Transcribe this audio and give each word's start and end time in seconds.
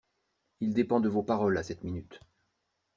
Il 0.61 0.73
dépend 0.73 0.99
de 0.99 1.07
vos 1.09 1.21
paroles, 1.21 1.59
à 1.59 1.61
cette 1.61 1.83
minute! 1.83 2.21